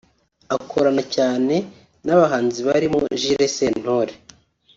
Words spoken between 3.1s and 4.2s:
Jules Sentore